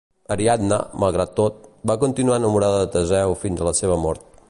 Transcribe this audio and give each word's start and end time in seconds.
Ariadna, 0.35 0.77
malgrat 1.03 1.35
tot, 1.41 1.61
va 1.91 1.99
continuar 2.07 2.43
enamorada 2.43 2.83
de 2.85 2.91
Teseu 2.97 3.39
fins 3.45 3.61
a 3.67 3.73
la 3.73 3.79
seva 3.83 4.05
mort. 4.09 4.31